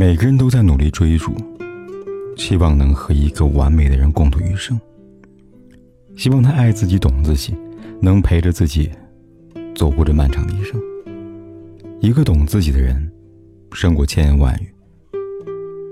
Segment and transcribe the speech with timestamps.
[0.00, 1.30] 每个人都在努力追逐，
[2.34, 4.80] 希望能和一个完美的人共度余生。
[6.16, 7.54] 希望他爱自己、懂自己，
[8.00, 8.90] 能陪着自己
[9.74, 10.80] 走过这漫长的一生。
[12.00, 13.12] 一个懂自己的人，
[13.72, 14.72] 胜过千言万语。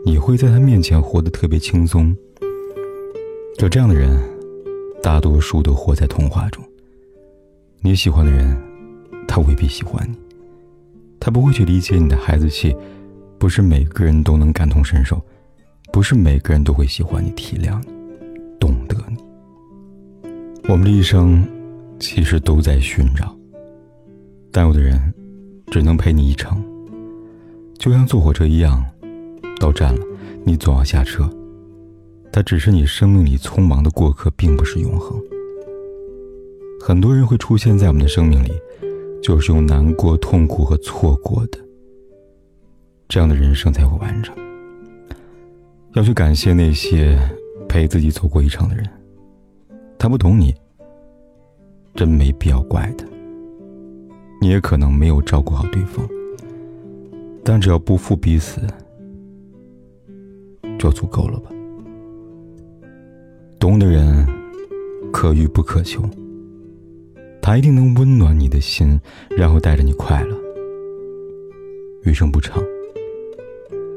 [0.07, 2.17] 你会在他面前活得特别轻松。
[3.59, 4.19] 有这样的人，
[5.03, 6.65] 大多数都活在童话中。
[7.83, 8.59] 你喜欢的人，
[9.29, 10.17] 他未必喜欢你，
[11.21, 12.75] 他不会去理解你的孩子气。
[13.39, 15.21] 不是每个人都能感同身受，
[15.93, 17.87] 不是每个人都会喜欢你、体谅你、
[18.59, 19.17] 懂得你。
[20.69, 21.47] 我们的一生
[22.01, 23.35] 其实都在寻找，
[24.51, 25.01] 但有的人
[25.69, 26.63] 只能陪你一程，
[27.79, 28.85] 就像坐火车一样，
[29.61, 30.05] 到站了，
[30.45, 31.31] 你总要下车。
[32.31, 35.19] 他只是你生命里匆忙的过客，并不是永恒。
[36.81, 38.53] 很多人会出现在我们的生命里，
[39.23, 41.59] 就是用难过、痛苦和错过的。
[43.09, 44.35] 这样的人生才会完整。
[45.95, 47.19] 要去感谢那些
[47.67, 48.87] 陪自己走过一场的人，
[49.99, 50.55] 他不懂你，
[51.95, 53.07] 真没必要怪他。
[54.41, 56.07] 你也可能没有照顾好对方，
[57.43, 58.61] 但只要不负彼此，
[60.79, 61.51] 就足够了吧。
[63.59, 64.25] 懂的人，
[65.11, 66.03] 可遇不可求，
[67.41, 69.01] 他一定能温暖你的心，
[69.31, 70.37] 然后带着你快乐。
[72.05, 72.63] 余生不长。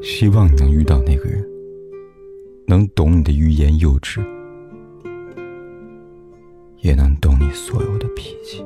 [0.02, 1.48] 希望你能遇到那个人，
[2.66, 4.20] 能懂你的欲言又止，
[6.82, 8.66] 也能懂你所有的脾气。